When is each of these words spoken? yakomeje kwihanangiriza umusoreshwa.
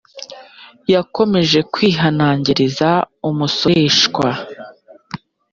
yakomeje 0.93 1.59
kwihanangiriza 1.73 2.89
umusoreshwa. 3.29 4.29